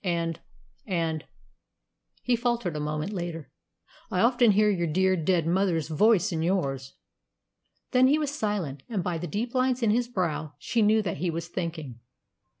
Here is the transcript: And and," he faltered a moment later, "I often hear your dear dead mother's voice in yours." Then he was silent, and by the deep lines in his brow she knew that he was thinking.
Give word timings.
And 0.03 0.39
and," 0.87 1.25
he 2.23 2.35
faltered 2.35 2.75
a 2.75 2.79
moment 2.79 3.13
later, 3.13 3.51
"I 4.09 4.19
often 4.21 4.49
hear 4.53 4.67
your 4.67 4.87
dear 4.87 5.15
dead 5.15 5.45
mother's 5.45 5.89
voice 5.89 6.31
in 6.31 6.41
yours." 6.41 6.95
Then 7.91 8.07
he 8.07 8.17
was 8.17 8.31
silent, 8.31 8.81
and 8.89 9.03
by 9.03 9.19
the 9.19 9.27
deep 9.27 9.53
lines 9.53 9.83
in 9.83 9.91
his 9.91 10.07
brow 10.07 10.53
she 10.57 10.81
knew 10.81 11.03
that 11.03 11.17
he 11.17 11.29
was 11.29 11.49
thinking. 11.49 11.99